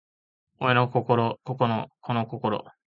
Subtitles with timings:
[0.59, 1.87] 親の心子の
[2.31, 2.65] 心